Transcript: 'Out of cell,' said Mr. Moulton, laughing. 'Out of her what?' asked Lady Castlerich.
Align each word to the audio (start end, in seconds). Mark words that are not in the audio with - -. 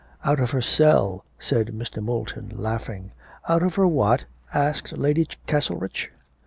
'Out 0.25 0.39
of 0.39 0.65
cell,' 0.65 1.23
said 1.37 1.67
Mr. 1.75 2.01
Moulton, 2.01 2.49
laughing. 2.55 3.11
'Out 3.47 3.61
of 3.61 3.75
her 3.75 3.85
what?' 3.87 4.25
asked 4.51 4.97
Lady 4.97 5.27
Castlerich. 5.45 6.09